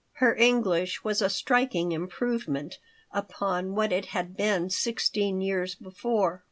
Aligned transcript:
Her 0.13 0.35
English 0.35 1.03
was 1.03 1.21
a 1.21 1.29
striking 1.29 1.91
improvement 1.91 2.79
upon 3.11 3.75
what 3.75 3.91
it 3.91 4.07
had 4.07 4.35
been 4.35 4.71
sixteen 4.71 5.41
years 5.41 5.75
before. 5.75 6.39